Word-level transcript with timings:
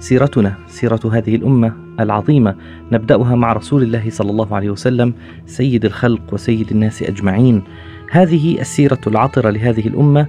سيرتنا 0.00 0.54
سيرة 0.68 1.00
هذه 1.12 1.34
الأمة 1.34 1.72
العظيمة 2.00 2.54
نبدأها 2.92 3.34
مع 3.34 3.52
رسول 3.52 3.82
الله 3.82 4.10
صلى 4.10 4.30
الله 4.30 4.56
عليه 4.56 4.70
وسلم 4.70 5.14
سيد 5.46 5.84
الخلق 5.84 6.34
وسيد 6.34 6.70
الناس 6.70 7.02
أجمعين. 7.02 7.62
هذه 8.10 8.60
السيرة 8.60 9.00
العطرة 9.06 9.50
لهذه 9.50 9.86
الأمة 9.86 10.26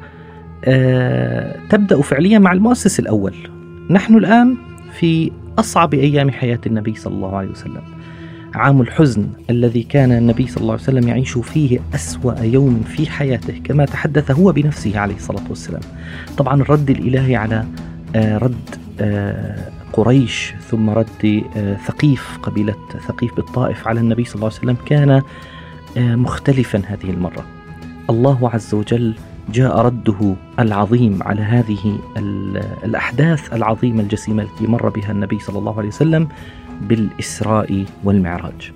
آه 0.66 1.56
تبدأ 1.70 2.02
فعليا 2.02 2.40
مع 2.40 2.52
المؤسس 2.52 3.00
الأول. 3.00 3.34
نحن 3.90 4.16
الآن 4.16 4.58
في 5.00 5.32
أصعب 5.60 5.94
أيام 5.94 6.32
حياة 6.32 6.60
النبي 6.68 6.96
صلى 6.96 7.14
الله 7.14 7.38
عليه 7.38 7.50
وسلم. 7.50 7.82
عام 8.54 8.82
الحزن 8.82 9.28
الذي 9.50 9.84
كان 9.84 10.12
النبي 10.12 10.48
صلى 10.48 10.62
الله 10.62 10.74
عليه 10.74 10.84
وسلم 10.84 11.08
يعيش 11.08 11.38
فيه 11.38 11.80
أسوأ 11.96 12.40
يوم 12.40 12.84
في 12.84 13.10
حياته 13.10 13.62
كما 13.64 13.86
تحدث 13.86 14.32
هو 14.32 14.52
بنفسه 14.52 15.00
عليه 15.00 15.16
الصلاة 15.16 15.44
والسلام 15.50 15.82
طبعا 16.38 16.62
الرد 16.62 16.90
الإلهي 16.90 17.36
على 17.36 17.66
آه، 18.16 18.38
رد 18.38 18.76
قريش 19.94 20.54
ثم 20.70 20.90
رد 20.90 21.44
آه، 21.58 21.76
ثقيف 21.76 22.38
قبيلة 22.44 22.76
ثقيف 23.08 23.36
بالطائف 23.36 23.88
على 23.88 24.00
النبي 24.00 24.26
صلى 24.26 24.36
الله 24.36 24.46
عليه 24.46 24.58
وسلم 24.58 24.78
كان 24.86 25.22
مختلفا 25.98 26.82
هذه 26.86 27.10
المرة. 27.10 27.46
الله 28.10 28.50
عز 28.50 28.74
وجل 28.74 29.16
جاء 29.50 29.78
رده 29.78 30.36
العظيم 30.60 31.24
على 31.24 31.42
هذه 31.42 32.00
الأحداث 32.84 33.54
العظيمة 33.54 34.02
الجسيمة 34.02 34.44
التي 34.44 34.68
مر 34.68 34.90
بها 34.90 35.12
النبي 35.12 35.40
صلى 35.40 35.60
الله 35.60 35.78
عليه 35.78 35.88
وسلم 35.88 36.28
بالإسراء 36.82 37.86
والمعراج. 38.04 38.72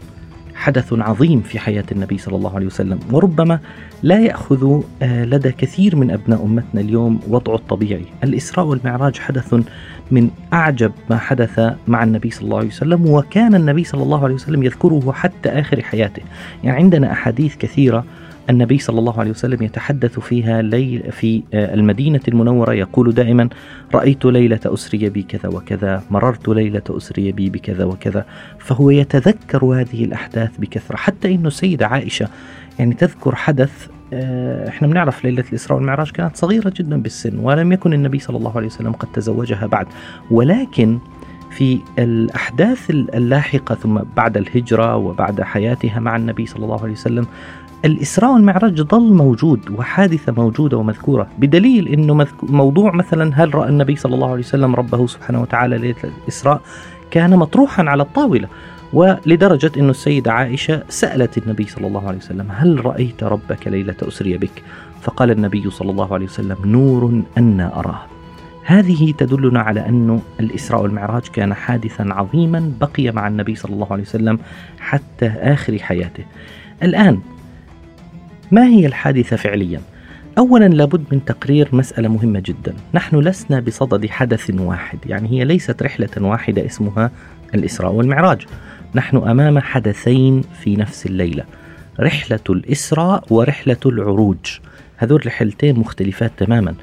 حدث 0.64 0.94
عظيم 0.94 1.42
في 1.42 1.60
حياة 1.60 1.84
النبي 1.92 2.18
صلى 2.18 2.36
الله 2.36 2.56
عليه 2.56 2.66
وسلم 2.66 3.00
وربما 3.12 3.60
لا 4.04 4.20
يأخذ 4.20 4.82
آه، 5.02 5.26
لدى 5.26 5.52
كثير 5.52 5.96
من 5.96 6.12
أبناء 6.12 6.46
أمتنا 6.46 6.82
اليوم 6.82 7.20
وضعه 7.28 7.56
الطبيعي. 7.56 8.06
الإسراء 8.24 8.66
والمعراج 8.66 9.20
حدث 9.20 9.56
من 10.12 10.30
أعجب 10.54 10.92
ما 11.10 11.18
حدث 11.18 11.60
مع 11.88 12.04
النبي 12.04 12.32
صلى 12.32 12.46
الله 12.46 12.58
عليه 12.58 12.68
وسلم 12.68 13.06
وكان 13.06 13.56
النبي 13.56 13.84
صلى 13.84 14.04
الله 14.04 14.24
عليه 14.24 14.34
وسلم 14.36 14.64
يذكره 14.64 15.12
حتى 15.12 15.50
آخر 15.50 15.82
حياته. 15.82 16.22
يعني 16.64 16.78
عندنا 16.78 17.12
أحاديث 17.12 17.56
كثيرة 17.56 18.06
النبي 18.50 18.78
صلى 18.78 19.00
الله 19.00 19.20
عليه 19.20 19.32
وسلم 19.32 19.64
يتحدث 19.64 20.20
فيها 20.20 20.62
ليل 20.62 21.12
في 21.12 21.44
آه، 21.54 21.74
المدينة 21.74 22.20
المنورة 22.28 22.74
يقول 22.74 23.14
دائما 23.14 23.50
رأيت 23.94 24.26
ليلة 24.26 24.60
أسري 24.66 25.10
بي 25.10 25.24
كذا 25.24 25.50
وكذا 25.50 26.04
مررت 26.12 26.48
ليلة 26.50 26.82
أسري 26.90 27.32
بي 27.32 27.50
بكذا 27.50 27.86
وكذا. 27.86 28.26
فهو 28.60 28.90
يتذكر 28.90 29.66
هذه 29.66 30.04
الأحداث 30.04 30.58
بكثرة 30.60 30.98
حتى 30.98 31.36
أنه 31.36 31.48
السيدة 31.48 31.88
عائشة 31.88 32.28
يعني 32.80 32.94
تذكر 32.94 33.36
حدث 33.36 33.88
آه، 34.14 34.68
إحنا 34.68 34.88
بنعرف 34.88 35.26
ليلة 35.26 35.44
الإسراء 35.50 35.80
والمعراج 35.80 36.12
كانت 36.12 36.36
صغيرة 36.36 36.74
جدا 36.76 37.02
بالسن 37.02 37.40
ولم 37.40 37.72
يكن 37.72 37.94
النبي 37.94 38.20
صلى 38.20 38.38
الله 38.38 38.58
عليه 38.58 38.68
وسلم 38.68 38.92
قد 38.92 39.08
تزوجها 39.12 39.68
بعد. 39.68 39.88
ولكن 40.32 41.00
في 41.54 41.80
الأحداث 42.00 42.90
اللاحقة 42.90 43.76
ثم 43.76 44.00
بعد 44.16 44.38
الهجرة 44.38 44.96
وبعد 44.96 45.42
حياتها 45.42 46.00
مع 46.00 46.16
النبي 46.16 46.46
صلى 46.46 46.66
الله 46.66 46.82
عليه 46.84 46.92
وسلم 46.92 47.28
الإسراء 47.86 48.34
والمعراج 48.34 48.82
ظل 48.82 49.14
موجود 49.14 49.72
وحادثة 49.72 50.32
موجودة 50.32 50.78
ومذكورة 50.78 51.28
بدليل 51.38 51.88
أنه 51.88 52.28
موضوع 52.44 52.92
مثلا 52.96 53.44
هل 53.44 53.56
رأى 53.56 53.70
النبي 53.70 53.96
صلى 53.96 54.16
الله 54.16 54.30
عليه 54.30 54.40
وسلم 54.40 54.76
ربه 54.76 55.08
سبحانه 55.08 55.42
وتعالى 55.42 55.78
ليلة 55.78 55.96
الإسراء 56.04 56.62
كان 57.12 57.36
مطروحا 57.38 57.84
على 57.84 58.04
الطاولة 58.04 58.48
ولدرجة 58.94 59.72
أن 59.78 59.90
السيدة 59.90 60.34
عائشة 60.34 60.84
سألت 60.90 61.38
النبي 61.38 61.66
صلى 61.66 61.88
الله 61.88 62.08
عليه 62.08 62.18
وسلم 62.18 62.48
هل 62.52 62.86
رأيت 62.86 63.24
ربك 63.24 63.68
ليلة 63.68 63.96
أسري 64.02 64.38
بك؟ 64.38 64.64
فقال 65.02 65.32
النبي 65.32 65.70
صلى 65.70 65.92
الله 65.92 66.14
عليه 66.14 66.26
وسلم 66.26 66.58
نور 66.66 67.22
أنا 67.38 67.80
أراه. 67.80 68.02
هذه 68.64 69.14
تدلنا 69.18 69.60
على 69.60 69.86
أن 69.86 70.20
الإسراء 70.40 70.82
والمعراج 70.82 71.28
كان 71.28 71.54
حادثا 71.54 72.04
عظيما 72.10 72.72
بقي 72.82 73.12
مع 73.12 73.28
النبي 73.28 73.56
صلى 73.56 73.74
الله 73.74 73.88
عليه 73.92 74.04
وسلم 74.04 74.40
حتى 74.80 75.28
آخر 75.28 75.78
حياته. 75.80 76.24
الآن 76.84 77.20
ما 78.54 78.68
هي 78.68 78.86
الحادثة 78.86 79.36
فعليا؟ 79.36 79.82
أولا 80.38 80.66
لابد 80.66 81.04
من 81.12 81.26
تقرير 81.26 81.70
مسألة 81.72 82.10
مهمة 82.10 82.40
جدا. 82.46 82.74
نحن 82.94 83.20
لسنا 83.20 83.60
بصدد 83.60 84.10
حدث 84.10 84.52
واحد 84.60 85.00
يعني 85.06 85.30
هي 85.30 85.46
ليست 85.46 85.84
رحلة 85.84 86.10
واحدة 86.18 86.66
اسمها 86.66 87.12
الإسراء 87.56 87.92
والمعراج. 87.92 88.46
نحن 88.96 89.18
أمام 89.18 89.60
حدثين 89.60 90.42
في 90.42 90.76
نفس 90.76 91.06
الليلة 91.06 91.44
رحلة 92.00 92.40
الإسراء 92.50 93.24
ورحلة 93.30 93.78
العروج. 93.86 94.60
هذول 94.98 95.28
رحلتين 95.28 95.80
مختلفات 95.80 96.32
تماما. 96.38 96.76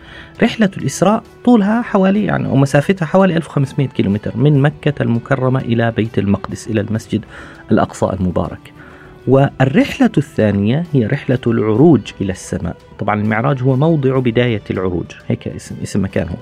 رحلة 0.42 0.70
الإسراء 0.76 1.22
طولها 1.44 1.82
حوالي 1.82 2.24
يعني 2.24 2.48
ومسافتها 2.48 3.06
حوالي 3.06 3.36
1500 3.36 3.88
كيلومتر 3.88 4.36
من 4.36 4.62
مكة 4.62 5.02
المكرمة 5.02 5.60
إلى 5.60 5.90
بيت 5.90 6.18
المقدس 6.18 6.68
إلى 6.68 6.80
المسجد 6.80 7.24
الأقصى 7.70 8.16
المبارك. 8.20 8.79
والرحلة 9.26 10.10
الثانية 10.18 10.84
هي 10.92 11.06
رحلة 11.06 11.38
العروج 11.46 12.00
إلى 12.20 12.32
السماء 12.32 12.76
طبعا 12.98 13.20
المعراج 13.20 13.62
هو 13.62 13.76
موضع 13.76 14.18
بداية 14.18 14.62
العروج 14.70 15.06
هيك 15.28 15.48
اسم, 15.48 15.74
اسم 15.82 16.04
مكان 16.04 16.28
هو 16.28 16.36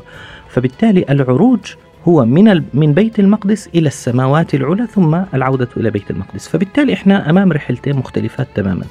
فبالتالي 0.49 1.05
العروج 1.11 1.61
هو 2.09 2.25
من 2.25 2.63
من 2.75 2.95
بيت 2.95 3.19
المقدس 3.19 3.69
إلى 3.75 3.87
السماوات 3.89 4.55
العلى 4.55 4.87
ثم 4.87 5.21
العودة 5.35 5.69
إلى 5.77 5.91
بيت 5.91 6.11
المقدس، 6.11 6.49
فبالتالي 6.49 6.93
إحنا 6.93 7.31
أمام 7.31 7.53
رحلتين 7.53 7.97
مختلفات 7.97 8.49
تماما. 8.55 8.85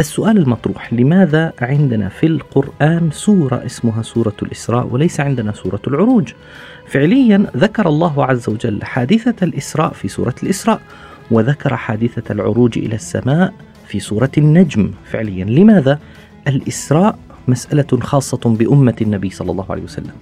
السؤال 0.00 0.36
المطروح 0.36 0.92
لماذا 0.92 1.52
عندنا 1.60 2.08
في 2.08 2.26
القرآن 2.26 3.10
سورة 3.12 3.66
اسمها 3.66 4.02
سورة 4.02 4.32
الإسراء 4.42 4.86
وليس 4.86 5.20
عندنا 5.20 5.52
سورة 5.52 5.80
العروج؟ 5.86 6.32
فعليا 6.86 7.46
ذكر 7.56 7.88
الله 7.88 8.24
عز 8.24 8.48
وجل 8.48 8.84
حادثة 8.84 9.44
الإسراء 9.44 9.92
في 9.92 10.08
سورة 10.08 10.34
الإسراء 10.42 10.80
وذكر 11.30 11.76
حادثة 11.76 12.32
العروج 12.32 12.78
إلى 12.78 12.94
السماء 12.94 13.52
في 13.88 14.00
سورة 14.00 14.30
النجم. 14.38 14.90
فعليا. 15.10 15.44
لماذا؟ 15.44 15.98
الإسراء 16.48 17.18
مسألة 17.48 18.00
خاصة 18.00 18.40
بأمة 18.44 18.96
النبي 19.02 19.30
صلى 19.30 19.50
الله 19.50 19.66
عليه 19.70 19.82
وسلم. 19.82 20.12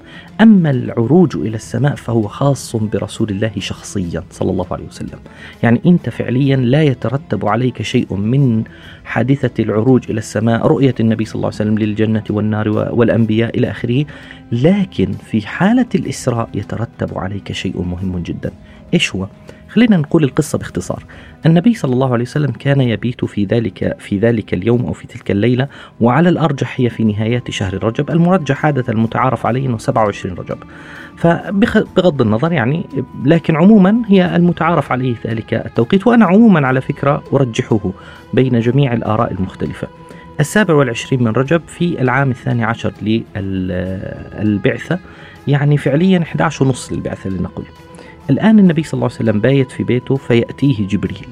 أما 0.40 0.70
العروج 0.70 1.36
إلى 1.36 1.56
السماء 1.56 1.94
فهو 1.94 2.22
خاص 2.22 2.76
برسول 2.76 3.30
الله 3.30 3.52
شخصيا 3.58 4.24
صلى 4.30 4.50
الله 4.50 4.66
عليه 4.70 4.86
وسلم. 4.86 5.18
يعني 5.62 5.80
أنت 5.86 6.08
فعليا 6.08 6.56
لا 6.56 6.82
يترتب 6.82 7.46
عليك 7.46 7.82
شيء 7.82 8.14
من 8.14 8.64
حادثة 9.04 9.62
العروج 9.62 10.10
إلى 10.10 10.18
السماء 10.18 10.66
رؤية 10.66 10.94
النبي 11.00 11.24
صلى 11.24 11.34
الله 11.34 11.46
عليه 11.46 11.56
وسلم 11.56 11.78
للجنة 11.78 12.24
والنار 12.30 12.68
والأنبياء 12.68 13.58
إلى 13.58 13.70
آخره. 13.70 14.04
لكن 14.52 15.12
في 15.12 15.46
حالة 15.46 15.86
الإسراء 15.94 16.48
يترتب 16.54 17.18
عليك 17.18 17.52
شيء 17.52 17.82
مهم 17.82 18.18
جدا. 18.18 18.50
إيش 18.94 19.14
هو؟ 19.14 19.26
خلينا 19.68 19.96
نقول 19.96 20.24
القصة 20.24 20.58
باختصار. 20.58 21.04
النبي 21.46 21.74
صلى 21.74 21.92
الله 21.92 22.12
عليه 22.12 22.24
وسلم 22.24 22.50
كان 22.50 22.80
يبيت 22.80 23.24
في 23.24 23.44
ذلك 23.44 23.96
في 23.98 24.18
ذلك 24.18 24.54
اليوم 24.54 24.86
أو 24.86 24.92
في 24.92 25.06
تلك 25.06 25.30
الليلة 25.30 25.68
وعلى 26.00 26.28
الأرجح 26.28 26.80
هي 26.80 26.90
في 26.90 27.04
نهايات 27.04 27.50
شهر 27.50 27.84
رجب 27.84 28.10
المرجح 28.10 28.66
عادة 28.66 28.92
المتعارف 28.92 29.46
عليه 29.46 29.66
أنه 29.66 29.78
27 29.78 30.36
رجب. 30.36 30.58
فبغض 31.16 32.22
النظر 32.22 32.52
يعني 32.52 32.84
لكن 33.24 33.56
عموما 33.56 34.02
هي 34.06 34.36
المتعارف 34.36 34.92
عليه 34.92 35.14
ذلك 35.26 35.54
التوقيت 35.54 36.06
وأنا 36.06 36.24
عموما 36.24 36.66
على 36.66 36.80
فكرة 36.80 37.22
أرجحه 37.32 37.90
بين 38.34 38.60
جميع 38.60 38.92
الآراء 38.92 39.32
المختلفة. 39.32 39.88
السابع 40.40 40.74
والعشرين 40.74 41.22
من 41.22 41.28
رجب 41.30 41.62
في 41.66 42.02
العام 42.02 42.30
الثاني 42.30 42.64
عشر 42.64 42.92
للبعثة 44.42 44.98
يعني 45.48 45.76
فعليا 45.76 46.18
11 46.22 46.64
ونص 46.64 46.92
للبعثة 46.92 47.30
لنقل 47.30 47.62
الآن 48.30 48.58
النبي 48.58 48.82
صلى 48.82 48.94
الله 48.98 49.04
عليه 49.04 49.30
وسلم 49.30 49.40
بايت 49.40 49.70
في 49.70 49.82
بيته 49.82 50.16
فيأتيه 50.16 50.86
جبريل 50.86 51.28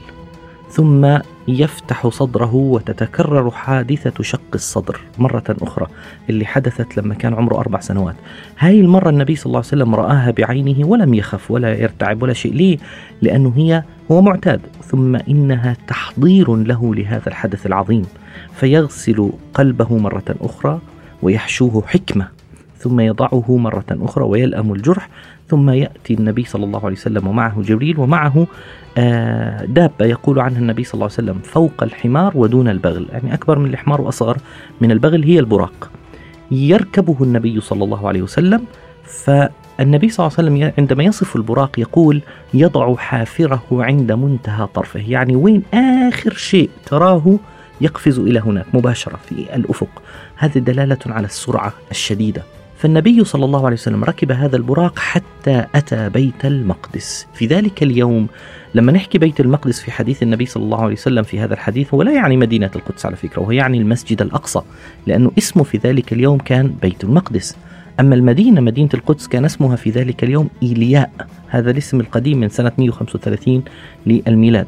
ثم 0.70 1.18
يفتح 1.48 2.08
صدره 2.08 2.54
وتتكرر 2.54 3.50
حادثة 3.50 4.22
شق 4.22 4.40
الصدر 4.54 5.00
مرة 5.18 5.44
أخرى 5.48 5.86
اللي 6.30 6.46
حدثت 6.46 6.96
لما 6.96 7.14
كان 7.14 7.34
عمره 7.34 7.58
أربع 7.58 7.80
سنوات. 7.80 8.14
هاي 8.58 8.80
المرة 8.80 9.10
النبي 9.10 9.36
صلى 9.36 9.46
الله 9.46 9.58
عليه 9.58 9.68
وسلم 9.68 9.94
رآها 9.94 10.30
بعينه 10.30 10.86
ولم 10.86 11.14
يخف 11.14 11.50
ولا 11.50 11.74
يرتعب 11.74 12.22
ولا 12.22 12.32
شيء. 12.32 12.54
ليه؟ 12.54 12.78
لأنه 13.22 13.52
هي 13.56 13.82
هو 14.12 14.22
معتاد 14.22 14.60
ثم 14.84 15.16
إنها 15.16 15.76
تحضير 15.86 16.56
له 16.56 16.94
لهذا 16.94 17.28
الحدث 17.28 17.66
العظيم 17.66 18.06
فيغسل 18.54 19.30
قلبه 19.54 19.98
مرة 19.98 20.34
أخرى 20.40 20.80
ويحشوه 21.22 21.82
حكمة. 21.86 22.35
ثم 22.78 23.00
يضعه 23.00 23.56
مرة 23.56 23.84
أخرى 23.90 24.24
ويلأم 24.24 24.72
الجرح 24.72 25.08
ثم 25.48 25.70
يأتي 25.70 26.14
النبي 26.14 26.44
صلى 26.44 26.64
الله 26.64 26.84
عليه 26.84 26.96
وسلم 26.96 27.26
ومعه 27.26 27.62
جبريل 27.62 27.98
ومعه 27.98 28.46
آه، 28.98 29.64
دابة 29.64 30.04
يقول 30.06 30.38
عنها 30.38 30.58
النبي 30.58 30.84
صلى 30.84 30.94
الله 30.94 31.04
عليه 31.04 31.14
وسلم 31.14 31.38
فوق 31.38 31.82
الحمار 31.82 32.32
ودون 32.34 32.68
البغل. 32.68 33.06
يعني 33.12 33.34
أكبر 33.34 33.58
من 33.58 33.70
الحمار 33.70 34.00
وأصغر 34.00 34.38
من 34.80 34.90
البغل 34.90 35.24
هي 35.24 35.38
البراق. 35.38 35.90
يركبه 36.50 37.16
النبي 37.20 37.60
صلى 37.60 37.84
الله 37.84 38.08
عليه 38.08 38.22
وسلم 38.22 38.64
فالنبي 39.04 40.08
صلى 40.08 40.26
الله 40.26 40.36
عليه 40.38 40.50
وسلم 40.50 40.72
عندما 40.78 41.04
يصف 41.04 41.36
البراق 41.36 41.80
يقول 41.80 42.22
يضع 42.54 42.96
حافره 42.96 43.64
عند 43.70 44.12
منتهى 44.12 44.66
طرفه. 44.74 45.00
يعني 45.00 45.36
وين 45.36 45.62
آخر 45.74 46.32
شيء 46.32 46.70
تراه 46.86 47.38
يقفز 47.80 48.18
إلى 48.18 48.40
هناك 48.40 48.66
مباشرة 48.74 49.16
في 49.28 49.56
الأفق. 49.56 50.02
هذه 50.36 50.58
دلالة 50.58 50.98
على 51.06 51.26
السرعة 51.26 51.72
الشديدة. 51.90 52.42
فالنبي 52.76 53.24
صلى 53.24 53.44
الله 53.44 53.66
عليه 53.66 53.76
وسلم 53.76 54.04
ركب 54.04 54.32
هذا 54.32 54.56
البراق 54.56 54.98
حتى 54.98 55.64
أتى 55.74 56.08
بيت 56.08 56.44
المقدس. 56.44 57.26
في 57.34 57.46
ذلك 57.46 57.82
اليوم 57.82 58.26
لما 58.74 58.92
نحكي 58.92 59.18
بيت 59.18 59.40
المقدس 59.40 59.80
في 59.80 59.90
حديث 59.90 60.22
النبي 60.22 60.46
صلى 60.46 60.62
الله 60.62 60.82
عليه 60.82 60.92
وسلم 60.92 61.22
في 61.22 61.40
هذا 61.40 61.54
الحديث 61.54 61.94
هو 61.94 62.02
لا 62.02 62.12
يعني 62.12 62.36
مدينة 62.36 62.70
القدس 62.76 63.06
على 63.06 63.16
فكرة 63.16 63.42
وهو 63.42 63.50
يعني 63.50 63.78
المسجد 63.78 64.22
الأقصى 64.22 64.60
لأنه 65.06 65.32
اسمه 65.38 65.62
في 65.62 65.78
ذلك 65.78 66.12
اليوم 66.12 66.38
كان 66.38 66.74
بيت 66.82 67.04
المقدس. 67.04 67.56
أما 68.00 68.14
المدينة 68.14 68.60
مدينة 68.60 68.90
القدس 68.94 69.28
كان 69.28 69.44
اسمها 69.44 69.76
في 69.76 69.90
ذلك 69.90 70.24
اليوم 70.24 70.48
إيلياء 70.62 71.10
هذا 71.48 71.70
الاسم 71.70 72.00
القديم 72.00 72.40
من 72.40 72.48
سنة 72.48 72.72
135 72.78 73.62
للميلاد. 74.06 74.66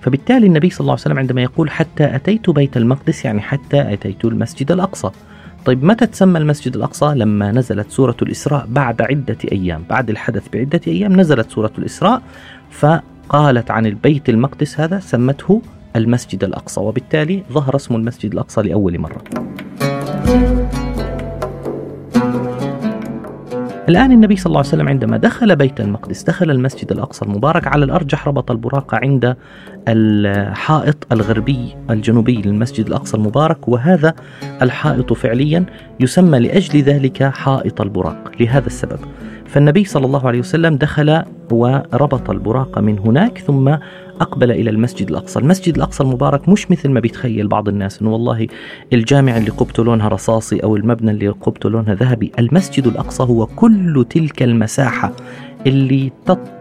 فبالتالي 0.00 0.46
النبي 0.46 0.70
صلى 0.70 0.80
الله 0.80 0.92
عليه 0.92 1.00
وسلم 1.00 1.18
عندما 1.18 1.42
يقول 1.42 1.70
حتى 1.70 2.16
أتيت 2.16 2.50
بيت 2.50 2.76
المقدس 2.76 3.24
يعني 3.24 3.40
حتى 3.40 3.92
أتيت 3.92 4.24
المسجد 4.24 4.72
الأقصى. 4.72 5.10
طيب 5.66 5.84
متى 5.84 6.06
تسمى 6.06 6.38
المسجد 6.38 6.76
الأقصى؟ 6.76 7.06
لما 7.06 7.52
نزلت 7.52 7.90
سورة 7.90 8.16
الإسراء 8.22 8.66
بعد 8.68 9.02
عدة 9.02 9.36
أيام 9.52 9.84
بعد 9.90 10.10
الحدث 10.10 10.48
بعدة 10.52 10.80
أيام 10.86 11.20
نزلت 11.20 11.50
سورة 11.50 11.72
الإسراء 11.78 12.22
فقالت 12.70 13.70
عن 13.70 13.86
البيت 13.86 14.28
المقدس 14.28 14.80
هذا 14.80 15.00
سمته 15.00 15.62
المسجد 15.96 16.44
الأقصى 16.44 16.80
وبالتالي 16.80 17.42
ظهر 17.52 17.76
اسم 17.76 17.94
المسجد 17.94 18.32
الأقصى 18.32 18.62
لأول 18.62 18.98
مرة. 18.98 19.22
الآن 23.88 24.12
النبي 24.12 24.36
صلى 24.36 24.46
الله 24.46 24.58
عليه 24.58 24.68
وسلم 24.68 24.88
عندما 24.88 25.16
دخل 25.16 25.56
بيت 25.56 25.80
المقدس 25.80 26.22
دخل 26.22 26.50
المسجد 26.50 26.92
الأقصى 26.92 27.24
المبارك 27.24 27.66
على 27.66 27.84
الأرجح 27.84 28.28
ربط 28.28 28.50
البراق 28.50 28.94
عند 28.94 29.36
الحائط 29.88 31.06
الغربي 31.12 31.76
الجنوبي 31.90 32.42
للمسجد 32.42 32.86
الأقصى 32.86 33.16
المبارك 33.16 33.68
وهذا 33.68 34.14
الحائط 34.62 35.12
فعليا 35.12 35.64
يسمى 36.00 36.38
لأجل 36.38 36.82
ذلك 36.82 37.22
حائط 37.22 37.80
البراق. 37.80 38.30
لهذا 38.40 38.66
السبب 38.66 38.98
فالنبي 39.48 39.84
صلى 39.84 40.06
الله 40.06 40.26
عليه 40.26 40.38
وسلم 40.38 40.76
دخل 40.76 41.22
وربط 41.52 42.30
البراق 42.30 42.78
من 42.78 42.98
هناك 42.98 43.38
ثم 43.38 43.68
أقبل 44.20 44.50
إلى 44.50 44.70
المسجد 44.70 45.10
الأقصى. 45.10 45.38
المسجد 45.38 45.76
الأقصى 45.76 46.02
المبارك 46.02 46.48
مش 46.48 46.70
مثل 46.70 46.88
ما 46.88 47.00
بيتخيل 47.00 47.48
بعض 47.48 47.68
الناس 47.68 48.02
أنه 48.02 48.12
والله 48.12 48.46
الجامع 48.92 49.36
اللي 49.36 49.50
قبته 49.50 49.84
لونها 49.84 50.08
رصاصي 50.08 50.58
أو 50.62 50.76
المبنى 50.76 51.10
اللي 51.10 51.28
قبته 51.28 51.70
لونها 51.70 51.94
ذهبي. 51.94 52.32
المسجد 52.38 52.86
الأقصى 52.86 53.22
هو 53.22 53.46
كل 53.46 54.06
تلك 54.10 54.42
المساحة 54.42 55.12
اللي 55.66 56.12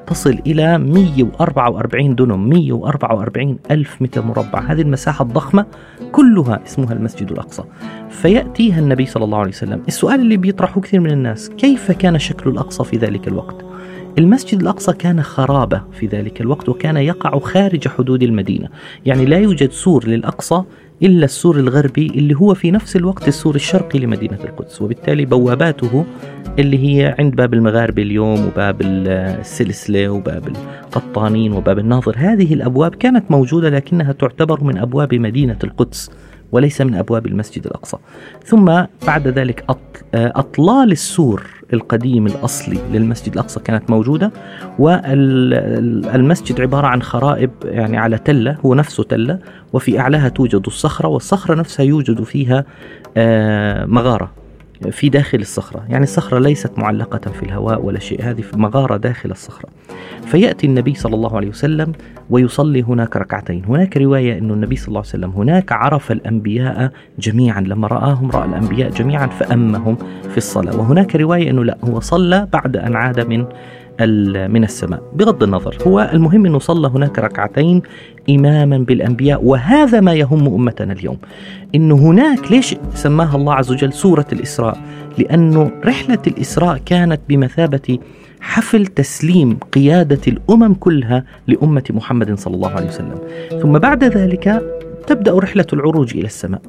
تصل 0.07 0.40
إلى 0.48 0.78
144 0.78 2.16
دنم 2.16 2.50
144 2.50 3.60
ألف 3.72 4.02
متر 4.02 4.22
مربع. 4.22 4.60
هذه 4.60 4.81
المساحة 4.81 5.24
الضخمة 5.24 5.66
كلها 6.12 6.60
اسمها 6.66 6.94
المسجد 6.94 7.31
الأقصى. 7.31 7.63
فيأتيها 8.10 8.80
النبي 8.80 9.06
صلى 9.06 9.24
الله 9.24 9.38
عليه 9.38 9.50
وسلم. 9.50 9.81
السؤال 9.88 10.19
اللي 10.19 10.38
بيطرحه 10.38 10.81
كثير 10.81 11.00
من 11.00 11.12
الناس 11.12 11.50
كيف 11.50 11.92
كان 11.92 12.19
شكل 12.19 12.50
الأقصى 12.50 12.84
في 12.84 12.98
ذلك 12.98 13.28
الوقت؟ 13.28 13.66
المسجد 14.18 14.62
الأقصى 14.62 14.94
كان 14.94 15.22
خرابة 15.22 15.81
في 15.92 16.08
ذلك 16.08 16.42
الوقت 16.42 16.69
وكان 16.69 16.98
يقع 16.98 17.40
خارج 17.40 17.88
حدود 17.88 18.24
المدينة. 18.24 18.69
يعني 19.06 19.25
لا 19.25 19.38
يوجد 19.38 19.72
سور 19.72 20.08
للأقصى 20.08 20.63
إلا 21.03 21.25
السور 21.25 21.59
الغربي 21.59 22.07
اللي 22.07 22.36
هو 22.36 22.53
في 22.53 22.71
نفس 22.71 22.95
الوقت 22.95 23.27
السور 23.27 23.56
الشرقي 23.56 24.00
لمدينة 24.00 24.38
القدس 24.44 24.81
وبالتالي 24.81 25.25
بواباته 25.25 26.06
اللي 26.59 26.77
هي 26.77 27.15
عند 27.19 27.36
باب 27.36 27.53
المغاربة 27.53 28.01
اليوم 28.01 28.45
وباب 28.47 28.81
السلسلة 28.81 30.09
وباب 30.09 30.47
القطانين 30.47 31.53
وباب 31.53 31.80
الناظر. 31.80 32.15
هذه 32.18 32.53
الأبواب 32.53 32.95
كانت 32.95 33.31
موجودة 33.31 33.69
لكنها 33.69 34.12
تعتبر 34.12 34.63
من 34.63 34.77
أبواب 34.77 35.15
مدينة 35.15 35.57
القدس. 35.63 36.12
وليس 36.51 36.81
من 36.81 36.95
أبواب 36.95 37.25
المسجد 37.27 37.65
الأقصى. 37.65 37.97
ثم 38.45 38.83
بعد 39.07 39.27
ذلك 39.27 39.65
أطلال 40.13 40.92
السور 40.92 41.44
القديم 41.74 42.27
الأصلي 42.27 42.80
للمسجد 42.94 43.33
الأقصى 43.33 43.59
كانت 43.59 43.89
موجودة 43.89 44.31
والمسجد 44.80 46.62
عبارة 46.62 46.88
عن 46.88 47.01
خرائب 47.01 47.51
يعني 47.63 47.97
على 47.97 48.18
تلة 48.18 48.57
هو 48.65 48.74
نفسه 48.74 49.03
تلة 49.03 49.39
وفي 49.74 50.00
أعلاها 50.00 50.30
توجد 50.30 50.63
الصخرة 50.68 51.07
والصخرة 51.07 51.56
نفسها 51.56 51.83
يوجد 51.83 52.24
فيها 52.24 52.65
آه، 53.18 53.86
مغارة. 53.86 54.31
في 54.92 55.10
داخل 55.10 55.39
الصخرة. 55.39 55.86
يعني 55.89 56.04
الصخرة 56.04 56.39
ليست 56.39 56.80
معلقة 56.80 57.31
في 57.31 57.44
الهواء 57.44 57.86
ولا 57.86 58.00
شيء 58.00 58.22
هذه 58.22 58.44
مغارة 58.54 58.98
داخل 58.98 59.31
الصخرة. 59.31 59.69
فيأتي 60.25 60.68
النبي 60.68 60.94
صلى 60.94 61.16
الله 61.16 61.36
عليه 61.36 61.50
وسلم 61.50 61.92
ويصلي 62.30 62.81
هناك 62.81 63.18
ركعتين. 63.18 63.66
هناك 63.66 63.98
رواية 63.98 64.38
أن 64.38 64.51
النبي 64.51 64.75
صلى 64.75 64.88
الله 64.88 65.00
عليه 65.00 65.10
وسلم 65.10 65.30
هناك 65.30 65.72
عرف 65.72 66.12
الأنبياء 66.12 66.92
جميعا. 67.19 67.62
لما 67.62 67.88
رآهم 67.88 68.31
رأى 68.31 68.50
الأنبياء 68.50 68.89
جميعا 68.89 69.27
فأمهم 69.27 69.98
في 70.30 70.38
الصلاة. 70.38 70.80
وهناك 70.80 71.16
رواية 71.16 71.50
أنه 71.50 71.63
لا 71.63 71.77
هو 71.83 72.00
صلى 72.00 72.48
بعد 72.54 72.77
أن 72.77 72.95
عاد 72.95 73.19
من 73.19 73.45
من 74.00 74.63
السماء. 74.63 75.01
بغض 75.13 75.44
النظر 75.44 75.77
هو 75.88 76.09
المهم 76.13 76.45
أنه 76.45 76.59
صلى 76.59 76.88
هناك 76.88 77.19
ركعتين 77.19 77.81
إماما 78.30 78.77
بالأنبياء 78.77 79.44
وهذا 79.44 80.00
ما 80.00 80.13
يهم 80.13 80.47
أمتنا 80.47 80.94
اليوم. 80.94 81.18
أنه 81.75 81.95
هناك 81.95 82.51
ليش 82.51 82.75
سماها 82.94 83.36
الله 83.36 83.53
عز 83.53 83.71
وجل 83.71 83.94
سورة 83.94 84.25
الإسراء؟ 84.33 84.77
لأنه 85.18 85.71
رحلة 85.86 86.19
الإسراء 86.27 86.77
كانت 86.77 87.21
بمثابة 87.30 88.00
حفل 88.42 88.86
تسليم 88.86 89.57
قيادة 89.71 90.21
الأمم 90.27 90.74
كلها 90.74 91.24
لأمة 91.48 91.83
محمد 91.89 92.39
صلى 92.39 92.56
الله 92.56 92.69
عليه 92.69 92.88
وسلم. 92.88 93.19
ثم 93.62 93.80
بعد 93.80 94.03
ذلك 94.03 94.62
تبدأ 95.07 95.39
رحلة 95.39 95.65
العروج 95.74 96.18
إلى 96.18 96.25
السماء. 96.25 96.62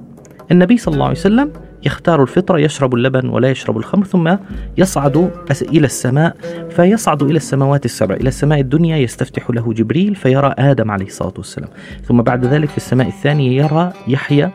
النبي 0.51 0.79
صلى 0.79 0.95
الله 0.95 1.05
عليه 1.05 1.17
وسلم 1.17 1.51
يختار 1.87 2.23
الفطرة 2.23 2.59
يشرب 2.59 2.95
اللبن 2.95 3.29
ولا 3.29 3.51
يشرب 3.51 3.77
الخمر 3.77 4.05
ثم 4.05 4.37
يصعد 4.79 5.31
إلى 5.63 5.87
السماء 5.87 6.37
فيصعد 6.71 7.23
إلى 7.23 7.37
السماوات 7.37 7.85
السبع. 7.85 8.15
إلى 8.15 8.29
السماء 8.29 8.61
الدنيا 8.61 8.97
يستفتح 8.97 9.51
له 9.51 9.73
جبريل 9.73 10.15
فيرى 10.15 10.55
آدم 10.59 10.91
عليه 10.91 11.07
الصلاة 11.07 11.35
والسلام. 11.37 11.69
ثم 12.05 12.23
بعد 12.23 12.45
ذلك 12.45 12.69
في 12.69 12.77
السماء 12.77 13.09
الثانية 13.09 13.63
يرى 13.63 13.93
يحيى 14.09 14.51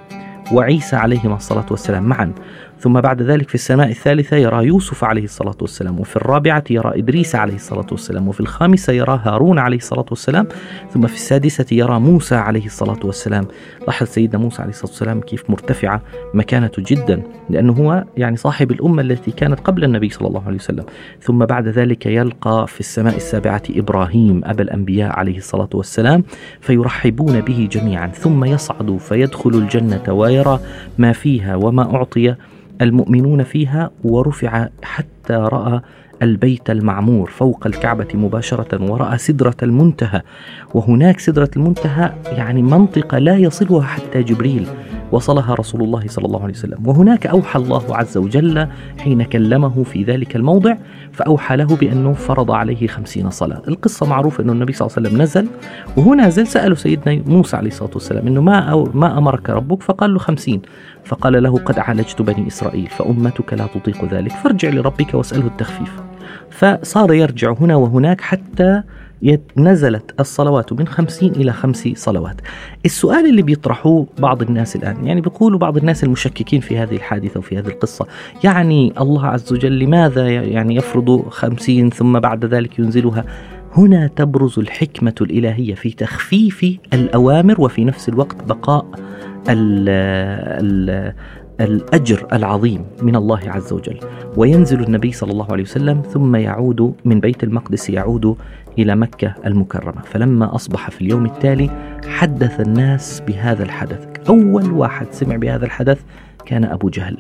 وعيسى 0.52 0.96
عليهما 0.96 1.36
الصلاة 1.36 1.66
والسلام 1.72 2.04
معا. 2.04 2.34
ثم 2.82 3.02
بعد 3.02 3.22
ذلك 3.22 3.50
في 3.50 3.56
السماء 3.56 3.90
الثالثة 3.90 4.38
يرى 4.38 4.66
يوسف 4.66 5.04
عليه 5.04 5.24
الصلاة 5.24 5.56
والسلام 5.62 6.00
وفي 6.00 6.16
الرابعة 6.16 6.64
يرى 6.70 7.00
إدريس 7.00 7.36
عليه 7.36 7.56
الصلاة 7.56 7.86
والسلام 7.92 8.28
وفي 8.28 8.40
الخامسة 8.40 8.94
يرى 8.94 9.22
هارون 9.24 9.60
عليه 9.60 9.78
الصلاة 9.78 10.06
والسلام 10.10 10.48
ثم 10.94 11.08
في 11.08 11.14
السادسة 11.14 11.66
يرى 11.72 12.00
موسى 12.00 12.36
عليه 12.36 12.66
الصلاة 12.66 13.00
والسلام. 13.04 13.48
لاحظ 13.88 14.08
سيدنا 14.08 14.40
موسى 14.40 14.62
عليه 14.62 14.72
الصلاة 14.72 14.92
والسلام 14.92 15.22
كيف 15.22 15.50
مرتفعة 15.50 16.02
مكانته 16.34 16.84
جدا 16.86 17.24
لأنه 17.50 17.74
هو 17.74 18.04
يعني 18.18 18.38
صاحب 18.38 18.72
الأمة 18.72 19.02
التي 19.02 19.32
كانت 19.32 19.60
قبل 19.60 19.84
النبي 19.84 20.10
صلى 20.10 20.28
الله 20.28 20.44
عليه 20.46 20.58
وسلم. 20.58 20.86
ثم 21.22 21.46
بعد 21.46 21.68
ذلك 21.68 22.06
يلقى 22.06 22.68
في 22.68 22.80
السماء 22.80 23.16
السابعة 23.16 23.64
إبراهيم 23.70 24.42
أبا 24.46 24.64
الأنبياء 24.64 25.12
عليه 25.20 25.38
الصلاة 25.38 25.70
والسلام 25.74 26.24
فيرحبون 26.62 27.42
به 27.42 27.70
جميعا 27.72 28.08
ثم 28.08 28.46
يصعد 28.46 28.98
فيدخل 28.98 29.50
الجنة 29.50 30.14
ويرى 30.14 30.60
ما 30.98 31.12
فيها 31.12 31.56
وما 31.56 31.96
أعطي 31.96 32.36
المؤمنون 32.82 33.44
فيها 33.44 33.92
ورفع 34.04 34.68
حتى 34.84 35.34
رأى 35.34 35.82
البيت 36.22 36.70
المعمور 36.70 37.30
فوق 37.30 37.68
الكعبة 37.68 38.08
مباشرة 38.14 38.92
ورأى 38.92 39.18
سدرة 39.18 39.56
المنتهى. 39.64 40.22
وهناك 40.74 41.20
سدرة 41.20 41.50
المنتهى 41.56 42.14
يعني 42.26 42.62
منطقة 42.62 43.18
لا 43.18 43.38
يصلها 43.38 43.84
حتى 43.84 44.24
جبريل. 44.24 44.68
وصلها 45.12 45.54
رسول 45.54 45.82
الله 45.82 46.04
صلى 46.08 46.26
الله 46.26 46.44
عليه 46.44 46.54
وسلم. 46.54 46.88
وهناك 46.88 47.28
أوحى 47.28 47.60
الله 47.60 47.96
عز 47.96 48.18
وجل 48.18 48.68
حين 49.00 49.24
كلمه 49.24 49.84
في 49.84 50.04
ذلك 50.04 50.36
الموضع 50.36 50.76
فأوحى 51.12 51.56
له 51.56 51.76
بأنه 51.76 52.14
فرض 52.14 52.52
عليه 52.52 52.88
خمسين 52.88 53.30
صلاة. 53.30 53.62
القصة 53.68 54.06
معروفة 54.06 54.44
أنه 54.44 54.54
النبي 54.54 54.74
صلى 54.74 54.88
الله 54.88 54.98
عليه 54.98 55.08
وسلم 55.08 55.22
نزل 55.22 55.48
وهو 55.98 56.14
نازل 56.14 56.48
سأله 56.48 56.76
سيدنا 56.76 57.22
موسى 57.26 57.58
عليه 57.58 57.68
الصلاة 57.68 57.92
والسلام 57.94 58.28
أنه 58.28 58.42
ما, 58.42 58.60
أو 58.60 58.90
ما 58.94 59.18
أمرك 59.18 59.50
ربك؟ 59.50 59.84
فقال 59.84 60.14
له 60.14 60.20
خمسين. 60.20 60.62
فقال 61.06 61.44
له 61.44 61.58
قد 61.58 61.80
عالجت 61.80 62.22
بني 62.22 62.48
إسرائيل 62.48 62.88
فأمتك 62.88 63.54
لا 63.54 63.68
تطيق 63.68 64.06
ذلك 64.06 64.32
فارجع 64.32 64.70
لربك 64.70 65.14
واسأله 65.14 65.48
التخفيف. 65.48 66.02
فصار 66.50 67.14
يرجع 67.14 67.54
هنا 67.60 67.76
وهناك 67.76 68.22
حتى 68.22 68.84
نزلت 69.58 70.16
الصلوات 70.20 70.74
من 70.74 70.88
خمسين 70.88 71.32
إلى 71.32 71.52
خمس 71.54 71.90
صلوات. 71.96 72.42
السؤال 72.86 73.30
اللي 73.30 73.42
بيطرحوه 73.42 74.08
بعض 74.20 74.42
الناس 74.42 74.76
الآن 74.76 75.06
يعني 75.06 75.22
بيقولوا 75.22 75.60
بعض 75.60 75.78
الناس 75.78 76.04
المشككين 76.04 76.62
في 76.62 76.78
هذه 76.78 76.96
الحادثة 76.96 77.40
وفي 77.40 77.58
هذه 77.58 77.68
القصة 77.68 78.08
يعني 78.44 78.94
الله 79.02 79.26
عز 79.26 79.54
وجل 79.54 79.80
لماذا 79.80 80.30
يعني 80.30 80.76
يفرض 80.76 81.30
خمسين 81.30 81.90
ثم 81.90 82.20
بعد 82.20 82.46
ذلك 82.46 82.80
ينزلها؟ 82.80 83.26
هنا 83.74 84.08
تبرز 84.08 84.60
الحكمة 84.60 85.16
الإلهية 85.22 85.76
في 85.76 85.92
تخفيف 85.92 86.66
الأوامر 86.94 87.62
وفي 87.62 87.86
نفس 87.86 88.10
الوقت 88.10 88.44
بقاء 88.44 88.86
ال 89.50 89.90
ال 90.60 91.14
الأجر 91.62 92.28
العظيم 92.34 92.86
من 93.02 93.16
الله 93.16 93.40
عز 93.46 93.74
وجل. 93.74 94.00
وينزل 94.38 94.84
النبي 94.84 95.12
صلى 95.12 95.32
الله 95.32 95.52
عليه 95.52 95.64
وسلم 95.64 96.02
ثم 96.02 96.36
يعود 96.36 96.94
من 97.06 97.20
بيت 97.20 97.44
المقدس 97.44 97.90
يعود 97.90 98.36
إلى 98.80 98.96
مكة 98.96 99.36
المكرمة. 99.46 100.02
فلما 100.02 100.56
أصبح 100.56 100.90
في 100.90 101.02
اليوم 101.02 101.26
التالي 101.26 101.70
حدث 102.08 102.60
الناس 102.60 103.24
بهذا 103.28 103.64
الحدث. 103.64 104.08
أول 104.30 104.72
واحد 104.72 105.08
سمع 105.12 105.36
بهذا 105.36 105.66
الحدث 105.66 106.02
كان 106.46 106.64
أبو 106.64 106.90
جهل. 106.90 107.18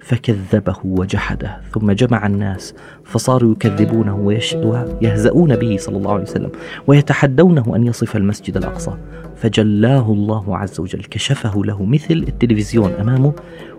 فكذبه 0.00 0.76
وجحده 0.84 1.60
ثم 1.72 1.92
جمع 1.92 2.26
الناس 2.26 2.74
فصاروا 3.04 3.52
يكذبونه 3.52 4.16
ويهزؤون 4.16 5.56
به 5.56 5.76
صلى 5.76 5.96
الله 5.96 6.12
عليه 6.12 6.22
وسلم 6.22 6.50
ويتحدونه 6.86 7.76
أن 7.76 7.84
يصف 7.84 8.16
المسجد 8.16 8.56
الأقصى. 8.56 8.96
فجلاه 9.36 10.12
الله 10.12 10.56
عز 10.56 10.80
وجل 10.80 11.00
كشفه 11.00 11.64
له 11.64 11.84
مثل 11.84 12.24
التلفزيون 12.28 12.92
أمامه 12.92 13.32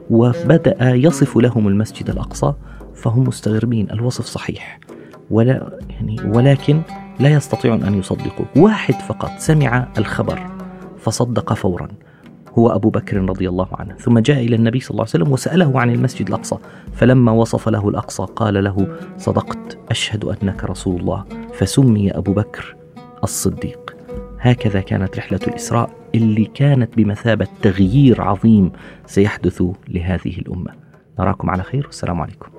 وبدأ 0.10 0.96
يصف 0.96 1.38
لهم 1.38 1.68
المسجد 1.68 2.10
الأقصى 2.10 2.54
فهم 2.96 3.24
مستغربين 3.24 3.92
الوصف 3.92 4.26
صحيح. 4.26 4.80
ولا 5.32 5.80
يعني 5.90 6.18
ولكن 6.26 6.82
لا 7.20 7.30
يستطيعون 7.30 7.84
أن 7.84 8.00
يصدقوا. 8.00 8.46
واحد 8.56 8.94
فقط 8.94 9.32
سمع 9.38 9.88
الخبر 9.98 10.40
فصدق 10.98 11.54
فورا. 11.54 11.88
هو 12.58 12.70
أبو 12.70 12.90
بكر 12.90 13.18
رضي 13.18 13.50
الله 13.50 13.68
عنه. 13.72 13.96
ثم 13.96 14.20
جاء 14.20 14.46
إلى 14.46 14.56
النبي 14.56 14.80
صلى 14.80 14.92
الله 14.92 15.02
عليه 15.02 15.10
وسلم 15.10 15.32
وسأله 15.32 15.80
عن 15.80 15.90
المسجد 15.90 16.28
الأقصى. 16.28 16.58
فلما 16.94 17.32
وصف 17.32 17.70
له 17.70 17.90
الأقصى 17.90 18.26
قال 18.36 18.64
له 18.64 18.98
صدقت 19.18 19.78
أشهد 19.92 20.26
أنك 20.26 20.64
رسول 20.64 21.00
الله. 21.02 21.26
فسمي 21.54 22.12
أبو 22.12 22.34
بكر 22.34 22.76
الصديق. 23.24 23.96
هكذا 24.40 24.82
كانت 24.82 25.18
رحلة 25.18 25.40
الإسراء 25.48 25.90
اللي 26.16 26.46
كانت 26.46 26.98
بمثابة 26.98 27.48
تغيير 27.62 28.22
عظيم 28.22 28.72
سيحدث 29.06 29.64
لهذه 29.88 30.38
الأمة. 30.38 30.72
نراكم 31.20 31.50
على 31.50 31.64
خير. 31.64 31.86
والسلام 31.86 32.22
عليكم. 32.22 32.59